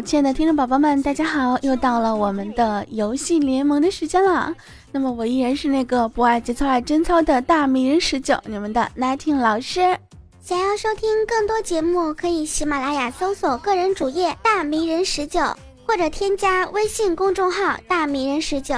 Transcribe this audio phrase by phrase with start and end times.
[0.00, 1.58] 亲爱的听众宝宝们，大家好！
[1.62, 4.52] 又到了我们的游戏联盟的时间了。
[4.92, 9.98] 那么我依然是那个不爱节操爱贞操的大迷人十九，你们的 Nineteen 老师。
[10.42, 15.40] 想要收听更多节目，可以喜马拉雅搜索个人主页大迷人十九，
[15.86, 18.74] 或者添加微信公众号大迷人十九，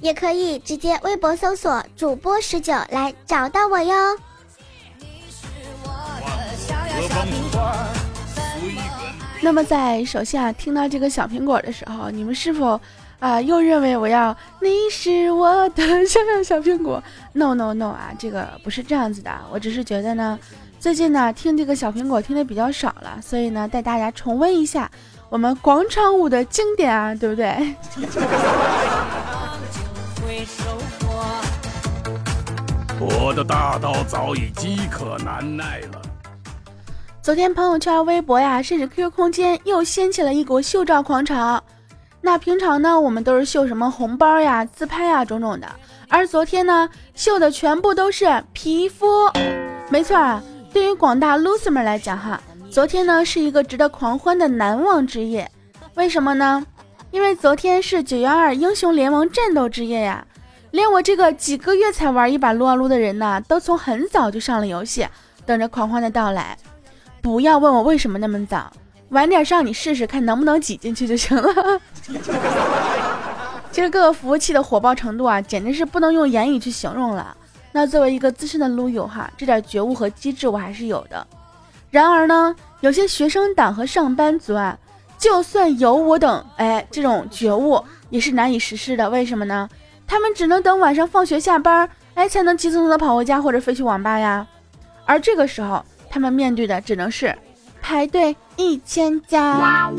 [0.00, 3.94] 也可以直接微博搜索主播十九来找到我哟。
[4.98, 5.46] 你是
[5.84, 6.74] 我的小
[7.08, 7.99] 小小
[9.42, 12.78] 那么在首先啊听到这个小苹果的时候，你们是否
[13.18, 19.30] 啊又认为我要你是我的 小小小苹果？No No No 啊，这个不是这样子的。
[19.50, 20.38] 我只是觉得呢，
[20.78, 24.90] 最近呢听这个小苹果听的比较少了，所以呢带大家重温一下
[25.30, 27.74] 我们广场舞的经典啊，对不对？
[33.02, 36.02] 我的大刀早已饥渴难耐了。
[37.22, 41.62] 昨天朋友圈、微博呀，甚至 QQ 空间又掀起了一股秀照狂潮。
[42.22, 45.68] 那平常呢，我们都是秀什么红包呀、自拍呀种种的，
[46.08, 49.06] 而昨天呢，秀的全部都是皮肤。
[49.90, 55.46] 没错啊，对于广大 loser 们来讲哈，昨天呢是一个值得狂欢的难忘之夜。
[55.96, 56.64] 为什么呢？
[57.10, 60.26] 因为昨天是九幺二英雄联盟战斗之夜呀，
[60.70, 65.06] 连我这个几个月才玩一把撸啊撸的人呢，都从很早就上了游戏，
[65.44, 66.56] 等着狂欢的到来。
[67.22, 68.72] 不要问我为什么那么早，
[69.10, 71.80] 晚点上你试试看能不能挤进去就行了。
[73.70, 77.36] 其实各个服务器的火爆程度啊，简直是不能用言语去形容了。
[77.72, 81.24] 那作为一个资深的撸友哈，这点觉悟和机智我还是有的。
[81.90, 84.76] 然而呢，有些学生党和上班族啊，
[85.18, 89.08] 就算有我等哎这种觉悟，也是难以实施的。
[89.08, 89.68] 为什么呢？
[90.06, 94.46] 他们只能等晚上放学下班，哎才能急匆匆的跑回家或者飞去网吧呀。
[95.04, 95.84] 而这个时候。
[96.10, 97.34] 他们面对的只能是
[97.80, 99.90] 排队一千家。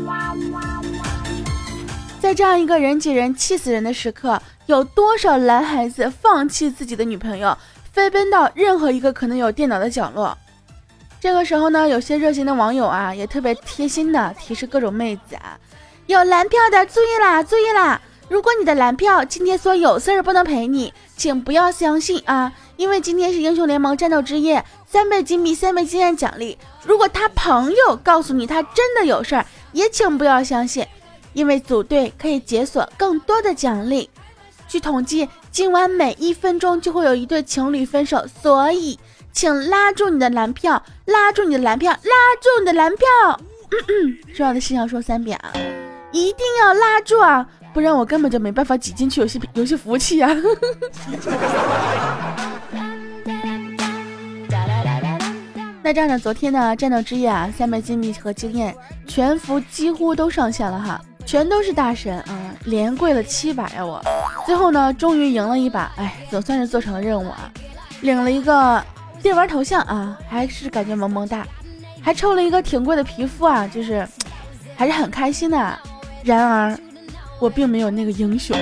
[2.20, 7.56] 在这样一个人挤人气死人的时刻，有多少男孩子放弃自己的女朋友，
[7.90, 10.36] 飞奔到任何一个可能有电脑的角落？
[11.18, 15.58] 这个时候呢，有些热心的网友啊，也特别贴心的提示各种妹子啊，
[16.06, 18.00] 有蓝票的注意啦，注意啦！
[18.28, 24.64] 如果你的蓝票今天说有事儿不能陪你，请不要相信啊，因为今天是英雄联盟战斗之夜。
[24.92, 26.58] 三倍金币，三倍经验奖励。
[26.84, 30.86] 如果他朋友告诉你他真的有事儿，也请不要相信，
[31.32, 34.10] 因为组队可以解锁更多的奖励。
[34.68, 39.00] 据统计，今晚每一分钟就会有一对情侣分手，所以
[39.32, 41.98] 请拉住你的蓝票，拉住你的蓝票，拉
[42.38, 43.06] 住你的蓝票。
[44.34, 45.54] 重要的事情要说三遍啊，
[46.12, 50.30] 一定要拉住啊，不然我根本就没办法挤进去游戏游戏服务器啊。
[55.92, 58.74] 那这样的昨天呢，战斗之夜啊，三倍金币和经验
[59.06, 64.02] 全服几乎都上线了哈，全都是大神啊，连跪了七把呀我。
[64.46, 67.52] 最后呢，终于赢了一把，哎，总算是做成了任务啊，
[68.00, 68.82] 领了一个
[69.20, 71.46] 电玩头像啊，还是感觉萌萌哒，
[72.00, 74.08] 还抽了一个挺贵的皮肤啊，就是
[74.74, 75.78] 还是很开心的。
[76.24, 76.74] 然而
[77.38, 78.56] 我并没有那个英雄，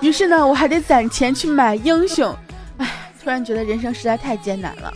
[0.00, 2.36] 于是呢，我还得攒钱去买英雄，
[2.78, 2.90] 哎，
[3.22, 4.92] 突然觉得人生实在太艰难了。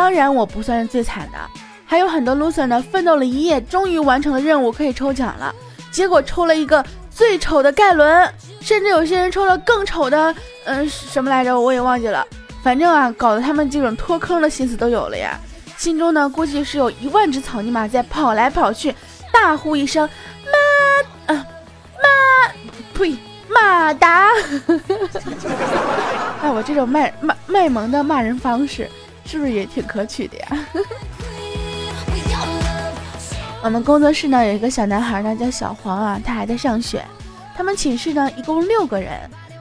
[0.00, 1.38] 当然我不算是最惨的，
[1.84, 5.54] 还有很多 loser 呢，奋斗了一夜，终于完成了任务，可以抽奖了。
[5.92, 8.26] 结果抽了一个最丑的盖伦，
[8.62, 10.34] 甚至有些人抽了更丑的，
[10.64, 11.60] 嗯，什么来着？
[11.60, 12.26] 我也忘记了。
[12.62, 15.38] 反正啊，搞得他们这种脱坑的心思都有了呀。
[15.76, 18.94] 心中呢，估计是有一万只草泥马在跑来跑去，
[19.30, 20.08] 大呼一声
[21.28, 21.46] ：“妈，啊，
[22.02, 22.52] 妈，
[22.94, 23.14] 呸，
[23.50, 24.30] 马达！”
[26.40, 28.88] 哎，我这种卖卖卖萌的骂人方式。
[29.24, 30.48] 是不是也挺可取的呀？
[33.62, 37.04] 我们工作室呢有一个小男孩呢叫小黄啊，他还在上学。
[37.54, 39.12] 他们寝室呢一共六个人。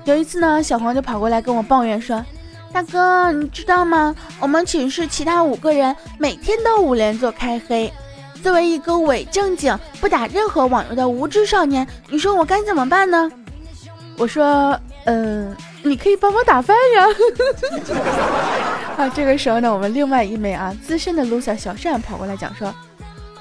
[0.06, 2.25] 有一次呢，小黄就跑过来跟我抱怨说
[2.71, 4.15] ：“大哥，你知道吗？
[4.39, 7.91] 我们寝室其他五个人每天都五连坐开黑。
[8.41, 13.29] 作为一个伪正经、不打任何网游的无知少年，你说我该怎么办呢？”
[14.17, 17.05] 我说：“嗯。”你可以帮忙打饭呀！
[18.97, 22.73] 啊，这个时候呢，我们另外一枚啊资深的 loser 小善跑过来讲说：“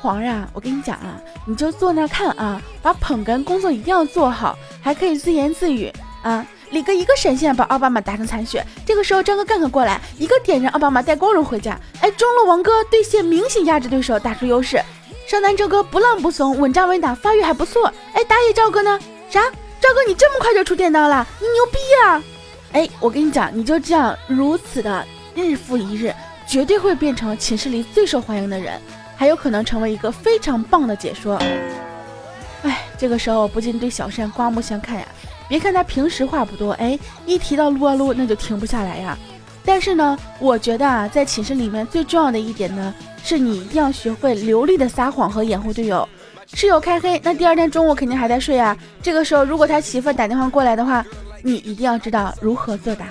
[0.00, 5.92] 皇上，我跟你讲啊，你就坐那看啊，把捧哏工作一定要做好，还可以自言自语
[6.22, 6.46] 啊。
[6.70, 11.78] 李哥一个闪现把奥巴马打成残血，这个时候张哥干哥过来一个点燃奥巴马带光荣回家。
[12.00, 14.80] 哎，中路王哥对线明显压制对手，打出优势。
[15.26, 17.92] 上单赵哥不浪不怂，稳扎稳打，发育还不错。
[18.12, 18.98] 哎，打野赵哥呢？
[19.28, 19.42] 啥？”
[19.80, 22.22] 赵哥，你这么快就出电刀了，你牛逼啊！
[22.72, 26.14] 哎，我跟你讲，你就这样如此的日复一日，
[26.46, 28.80] 绝对会变成寝室里最受欢迎的人。
[29.16, 31.40] 还有可能成为一个非常棒的解说。
[32.62, 35.06] 哎，这个时候不禁对小善刮目相看呀。
[35.48, 39.16] 别看他平时话不多，哎，一提到撸啊撸，那就停不下来呀。
[39.64, 46.08] 但是呢，我觉得啊，在寝室里面最重要的一点呢，是你一定要学会流利的撒谎和掩护队友。
[46.54, 48.76] 室友开黑，那第二天中午肯定还在睡啊。
[49.02, 51.04] 这个时候，如果他媳妇打电话过来的话，
[51.42, 53.06] 你一定要知道如何作答。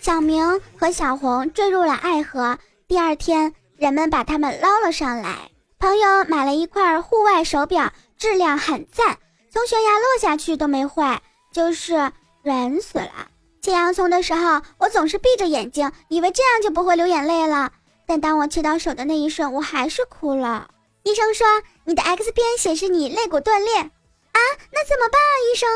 [0.00, 5.50] 小明和小红坠入了爱河，第二天人们把他们捞了上来。
[5.78, 9.16] 朋友买了一块户外手表，质量很赞。
[9.50, 11.20] 从悬崖落下去都没坏，
[11.52, 12.10] 就是
[12.42, 13.28] 软死了。
[13.62, 17.70] 切洋葱的时候，我总是闭着眼睛，以为这样就不会流眼泪了。
[18.06, 20.68] 但当我切到手的那一瞬，我还是哭了。
[21.02, 21.46] 医生说
[21.86, 24.38] 你的 X 片显示你肋骨断裂啊，
[24.70, 25.32] 那怎么办啊？
[25.50, 25.66] 医生，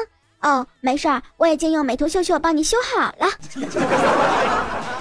[0.43, 3.27] 哦，没事儿，我已经用美图秀秀帮你修好了。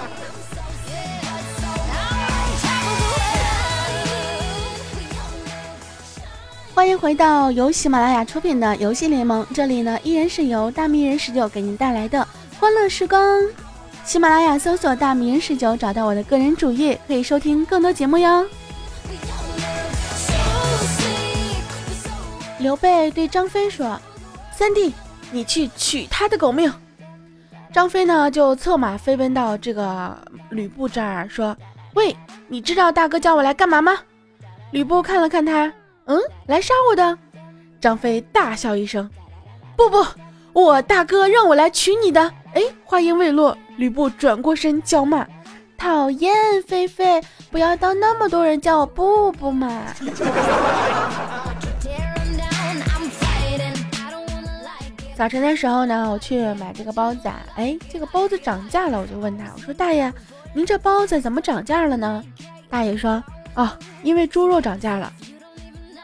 [6.74, 12.26] 欢迎回到由喜马拉雅出品的游戏联盟，这里呢依然是由大迷人十九给您带来的
[12.58, 13.42] 欢乐时光。
[14.04, 18.46] 喜马拉雅搜索“大迷人十九”，找到我的个人主页，可以收听更多节目哟。
[22.64, 24.00] 刘备对张飞说
[24.50, 24.94] ：“三弟，
[25.30, 26.72] 你去取他的狗命。”
[27.70, 30.16] 张飞呢就策马飞奔到这个
[30.48, 31.54] 吕布这儿，说
[31.92, 32.16] ：“喂，
[32.48, 33.98] 你知道大哥叫我来干嘛吗？”
[34.72, 35.70] 吕布看了看他。
[36.06, 37.18] 嗯，来杀我的！
[37.82, 39.10] 张飞大笑一声
[39.76, 40.02] ：“不不，
[40.54, 45.26] 我大哥让我来娶你的。”哎，话音未落，吕布转过身叫骂
[45.76, 46.34] ：“讨厌，
[46.66, 49.82] 菲菲，不要当那么多人叫我布布嘛！”
[55.16, 60.12] 早晨的时候呢，我去买这个包子，啊，哎，这个包子涨价了，我就问他：“我说大爷，
[60.52, 62.20] 您这包子怎么涨价了呢？”
[62.68, 63.22] 大爷说
[63.54, 63.70] ：“哦，
[64.02, 65.12] 因为猪肉涨价了。”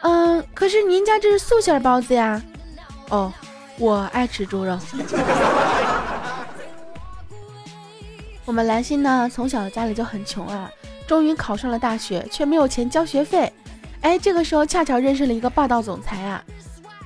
[0.03, 2.41] 嗯，可是您家这是素馅包子呀？
[3.09, 3.33] 哦，
[3.77, 4.79] 我爱吃猪肉。
[8.45, 10.71] 我们兰心呢，从小家里就很穷啊，
[11.05, 13.51] 终于考上了大学，却没有钱交学费。
[13.99, 16.41] 哎，这个时候恰巧认识了一个霸道总裁啊。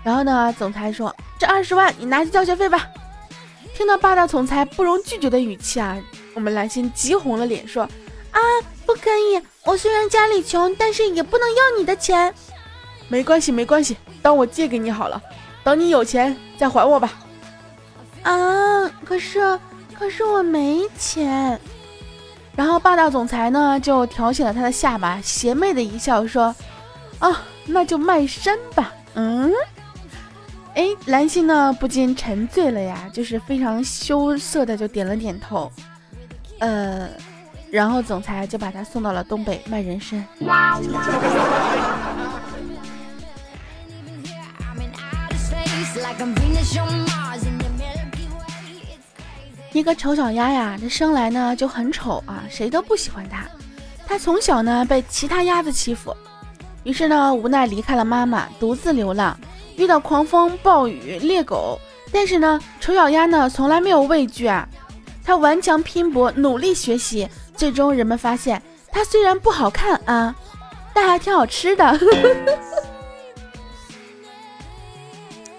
[0.06, 2.88] 然后呢，总裁说：“这二十万你拿去交学费吧。”
[3.76, 5.98] 听到霸道总裁不容拒绝的语气啊，
[6.36, 7.82] 我们蓝心急红了脸说
[8.30, 8.40] ：“啊，
[8.86, 9.42] 不可以！
[9.64, 12.32] 我虽然家里穷，但是也不能要你的钱。”
[13.10, 15.20] 没关系，没关系，当我借给你好了，
[15.64, 17.12] 等你有钱再还我吧。
[18.22, 19.60] 啊，可是，
[19.98, 21.60] 可是我没钱。
[22.56, 26.56] 然后霸道总裁呢就挑起了他的下巴，邪魅的一笑说
[27.18, 29.52] ：“啊，那就卖身吧。”嗯，
[30.76, 35.72] 哎，兰心呢不禁沉醉了呀，就是非常羞涩的就点了点头。
[36.60, 37.10] 呃，
[37.72, 40.26] 然后总裁就把他送到了东北卖人参。
[49.72, 53.46] 一个丑小鸭呀，这生来呢就很丑啊，谁都不喜欢它。
[54.06, 56.16] 它从小呢被其他鸭子欺负，
[56.84, 59.38] 于是呢无奈离开了妈妈，独自流浪，
[59.78, 61.80] 遇到狂风暴雨猎狗。
[62.12, 64.68] 但是呢，丑小鸭呢从来没有畏惧啊，
[65.24, 67.28] 它顽强拼搏，努力学习。
[67.56, 70.36] 最终人们发现，它虽然不好看啊，
[70.94, 71.98] 但还挺好吃的。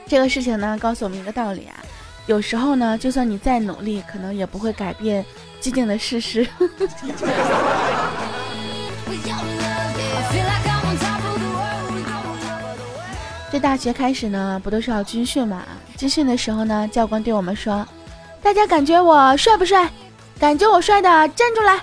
[0.07, 1.75] 这个事情呢，告诉我们一个道理啊，
[2.27, 5.25] 有时候呢，就算你再努力，可能也不会改变
[5.59, 6.47] 既定的事实。
[13.57, 15.63] 这大学开始呢，不都是要军训嘛？
[15.97, 17.89] 军训的时候呢，教官对我们说
[18.43, 19.91] ：“大家感觉我帅不帅？
[20.39, 21.81] 感觉我帅的站出来。”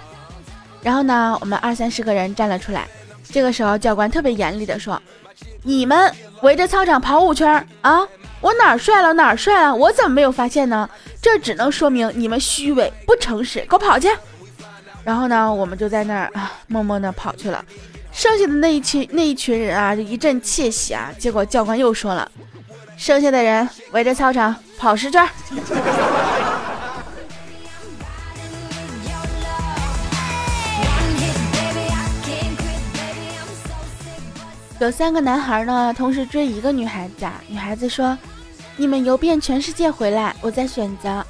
[0.83, 2.87] 然后呢，我们二三十个人站了出来。
[3.23, 5.01] 这个时候，教官特别严厉的说。
[5.63, 6.13] 你们
[6.43, 8.07] 围着操场跑五圈啊！
[8.39, 9.73] 我哪儿帅了哪儿帅了？
[9.73, 10.87] 我怎么没有发现呢？
[11.19, 14.07] 这只能说明你们虚伪不诚实，给我跑去！
[15.03, 17.65] 然后呢，我们就在那儿啊，默默的跑去了。
[18.13, 21.11] 剩下的那一群那一群人啊，就一阵窃喜啊。
[21.17, 22.31] 结果教官又说了，
[22.95, 25.27] 剩下的人围着操场跑十圈。
[34.79, 37.41] 有三个男孩呢，同时追一个女孩子啊。
[37.47, 38.17] 女孩子说
[38.75, 41.25] ：“你们游遍全世界回来，我再选择。”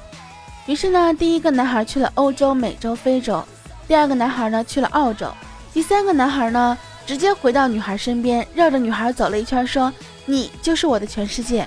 [0.66, 3.44] 于是呢，第一个男孩去了欧洲、美洲、非洲；
[3.86, 5.28] 第二个男孩呢去了澳洲；
[5.74, 9.92] 第三个男孩呢直接回到女孩身边，绕着女孩走了一圈，说
[10.24, 11.66] ：“你就是我的全世界。”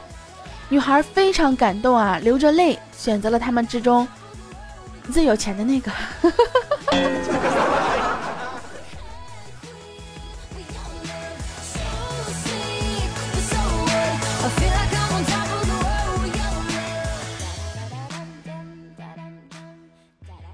[0.70, 4.08] 女孩非常感动啊，流着泪选择了他们之中
[5.12, 5.92] 最有钱的那个。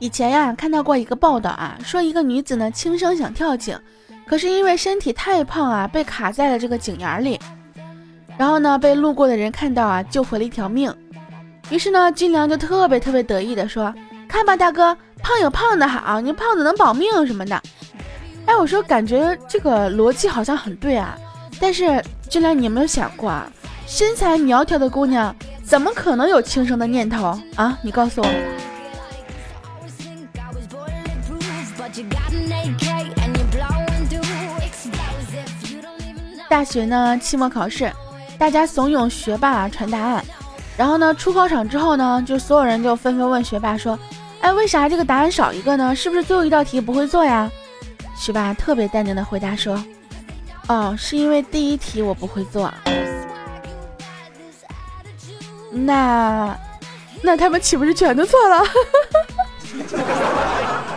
[0.04, 3.80] 以前呀看到过一个报道啊，说一个女子呢轻生想跳井，
[4.28, 7.40] 可是因为身体太胖啊，被卡在了这个井眼里，
[8.38, 10.94] 然后呢被路过的人看到啊，救回了一条命。
[11.70, 13.96] 于是呢，金良就特别特别得意的说
[14.28, 17.56] ：“看吧，大哥，胖有胖的好，你胖子能保命什么的。”
[18.46, 21.18] 哎，我说感觉这个逻辑好像很对啊，
[21.62, 23.50] 但是金良，你有没有想过啊，
[23.88, 25.34] 身材苗条的姑娘
[25.64, 27.78] 怎么可能有轻生的念头啊？
[27.82, 28.63] 你告诉我。
[36.54, 37.92] 大学呢，期末考试，
[38.38, 40.24] 大家怂恿学霸传答案，
[40.78, 43.98] 然后呢，出考场之后呢，就所有人就纷纷问学霸说
[44.40, 45.96] ：“哎，为啥这个答案少一个呢？
[45.96, 47.50] 是不是最后一道题不会做呀？”
[48.16, 49.84] 学霸特别淡定的回答说
[50.70, 52.72] ：“哦，是因为第一题我不会做。”
[55.74, 56.56] 那，
[57.24, 58.64] 那他们岂不是全都错了？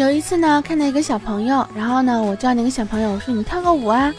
[0.00, 4.10] 有一次呢，看到一个小朋友，然后呢，我叫那个小朋友，我说你跳个舞啊，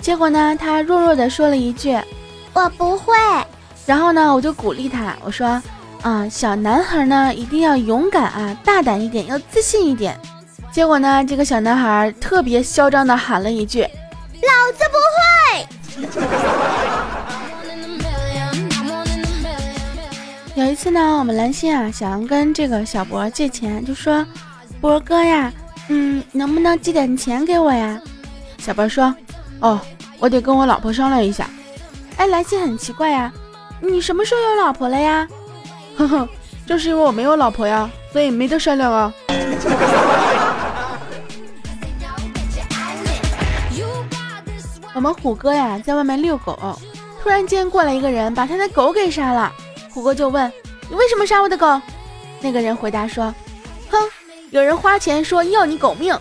[0.00, 1.96] 结果呢，他弱弱的说了一句，
[2.52, 3.14] 我不会。
[3.86, 5.62] 然后呢，我就鼓励他，我说，
[6.02, 10.18] 啊，小男孩呢一定要勇敢啊，大胆一点，要自信一点。
[10.72, 13.88] 结果呢，这个小男孩特别嚣张的喊了一句，老
[14.72, 15.64] 子不会。
[20.56, 24.26] 有一次呢，我们兰心啊想要跟这个小博借钱，就说。
[24.80, 25.52] 博哥呀，
[25.88, 28.00] 嗯，能不能借点钱给我呀？
[28.58, 29.14] 小波说
[29.60, 29.78] ：“哦，
[30.18, 31.48] 我得跟我老婆商量一下。”
[32.16, 33.30] 哎，蓝心很奇怪呀，
[33.80, 35.28] 你什么时候有老婆了呀？
[35.96, 36.28] 呵呵，
[36.66, 39.12] 就是因为我没有老婆呀，所以没得商量啊。
[44.94, 46.58] 我们虎哥呀，在外面遛狗，
[47.22, 49.52] 突然间过来一个人，把他的狗给杀了。
[49.92, 50.50] 虎哥就问
[50.88, 51.80] ：“你为什么杀我的狗？”
[52.40, 53.34] 那个人回答说
[53.90, 53.98] ：“哼。”
[54.50, 56.12] 有人花钱说要你狗命，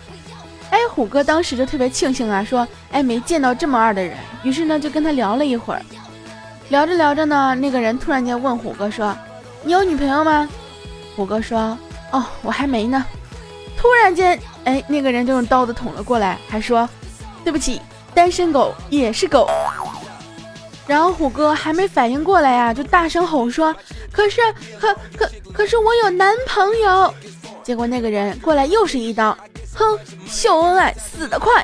[0.70, 5.82] 哎，虎哥当时就特别庆幸啊，说哎没见到这么二的人，于是呢就跟他聊了一会儿，
[6.70, 9.18] 聊着聊着呢，那个人突然间问虎哥说
[9.64, 10.48] ：“你有女朋友吗？”
[11.16, 11.76] 虎哥说
[12.14, 13.04] ：“哦，我还没呢。”
[13.76, 16.88] 突然间，哎，那个人就用刀子捅了过来，还说
[17.44, 17.82] ：“对不起，
[18.14, 19.50] 单身狗也是狗。”
[20.86, 23.76] 然后虎哥还没反应过来呀，就大声吼说
[24.14, 24.40] ：“可是，
[24.80, 27.12] 可可可是我有男朋友。”
[27.70, 29.38] 结果那个人过来又是一刀，
[29.76, 29.96] 哼，
[30.26, 31.64] 秀恩爱死得快。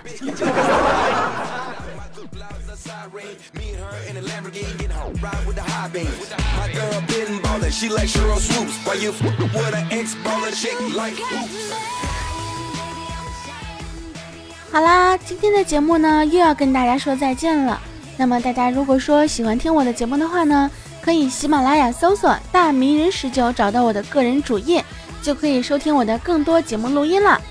[14.71, 17.81] 好啦，今天的节目呢又要跟大家说再见了。
[18.15, 20.69] 那么大家如果说喜欢听我的节目的话呢，
[21.01, 24.85] 可以喜马拉雅搜索“大迷人十九”，找到我的个人主页。
[25.25, 27.41] 就可以收听我的更多节目录音了。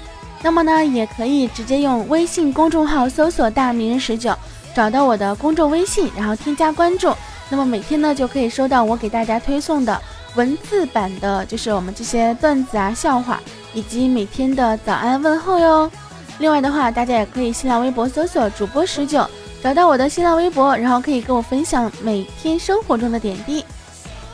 [0.40, 4.32] 那么呢，也可以直接用微信公众号搜索“大名人十九”，
[4.72, 7.12] 找到我的公众微信，然后添加关注。
[7.48, 10.00] 那么每天呢，就可以收到我给大家推送的
[10.36, 13.40] 文字版的，就是我们这些段子啊、笑话，
[13.72, 15.90] 以及每天的早安问候哟。
[16.38, 19.28] 另外的话，大家也可以新浪微博搜索主播十九，
[19.60, 23.64] 找到我的新浪微博，然后可以跟我分享每天生活中的点滴。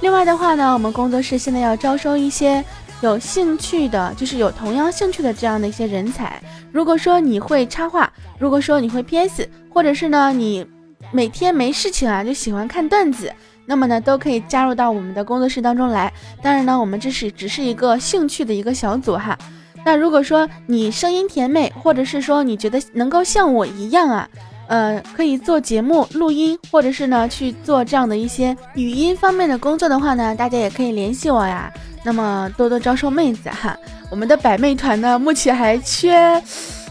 [0.00, 2.62] 另外的话呢，我们工作室现在要招收一些。
[3.00, 6.40] 有兴趣的，就是有同样兴趣的这样的一些人才。
[6.71, 10.66] 如果说你会插画，如果说你会 PS，或者是呢你
[11.11, 13.33] 每天没事情啊就喜欢看段子，
[13.66, 16.12] 那么呢都可以加入到我们的工作室当中来。
[16.42, 19.37] 当然呢，我们这是只是一个兴趣的一个小组哈。
[19.83, 24.28] 那如果说你声音甜美，或者是说你觉得能够像我一样啊，
[24.71, 31.69] 呃，可以做节目录音，或者是呢去做这样的一些语音方面的工作的话呢，大家也可以联系我呀。
[32.05, 33.77] 那么多多招收妹子哈，
[34.12, 36.41] 我们的百妹团呢，目前还缺，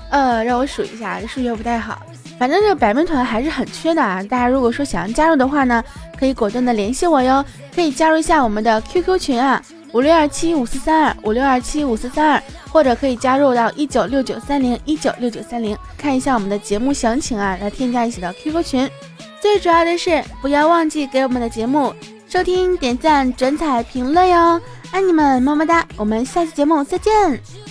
[0.09, 2.01] 呃，让我数一下，数学不太好，
[2.37, 4.21] 反正这个百妹团还是很缺的啊。
[4.23, 5.81] 大家如果说想要加入的话呢，
[6.19, 7.43] 可以果断的联系我哟，
[7.73, 18.89] 可以加入一下我们的 QQ 群啊，五六二七五四三二五六二七五四三二，或者可以加入到一九六九三零一九六九三零，看一下我们的节目详情啊，来添加一起的 QQ 群。
[19.41, 21.93] 最主要的是，不要忘记给我们的节目
[22.27, 24.61] 收听、点赞、转采、评论哟。
[24.91, 25.85] 爱你们，么么哒！
[25.95, 27.68] 我们下期节目再见。